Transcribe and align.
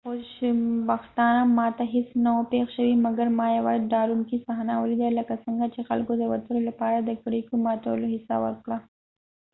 په 0.05 0.09
خوشبختانه 0.09 1.41
ما 1.57 1.67
ته 1.77 1.83
هیڅ 1.93 2.09
نه 2.25 2.31
و 2.33 2.39
پیښ 2.51 2.65
شوي 2.75 2.93
مګر 3.05 3.27
ما 3.39 3.47
یوه 3.57 3.73
ډارونکی 3.91 4.37
صحنه 4.45 4.73
ولیدله 4.77 5.11
لکه 5.19 5.33
څنګه 5.45 5.65
چې 5.73 5.87
خلکو 5.89 6.11
د 6.17 6.23
وتلو 6.31 6.59
لپاره 6.69 7.15
کړکیو 7.23 7.63
ماتولو 7.65 8.05
هڅه 8.13 8.35
وکړه 8.45 8.77